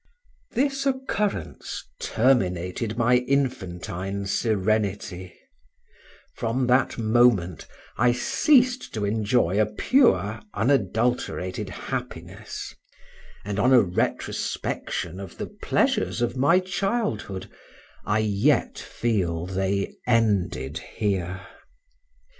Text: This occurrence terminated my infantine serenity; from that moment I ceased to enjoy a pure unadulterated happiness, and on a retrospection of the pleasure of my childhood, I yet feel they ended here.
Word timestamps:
This 0.53 0.87
occurrence 0.87 1.85
terminated 1.99 2.97
my 2.97 3.17
infantine 3.17 4.25
serenity; 4.25 5.35
from 6.35 6.65
that 6.65 6.97
moment 6.97 7.67
I 7.99 8.11
ceased 8.11 8.95
to 8.95 9.05
enjoy 9.05 9.61
a 9.61 9.67
pure 9.67 10.41
unadulterated 10.55 11.69
happiness, 11.69 12.73
and 13.45 13.59
on 13.59 13.71
a 13.73 13.81
retrospection 13.83 15.19
of 15.19 15.37
the 15.37 15.51
pleasure 15.61 16.25
of 16.25 16.35
my 16.35 16.57
childhood, 16.57 17.47
I 18.03 18.17
yet 18.21 18.79
feel 18.79 19.45
they 19.45 19.93
ended 20.07 20.79
here. 20.79 21.45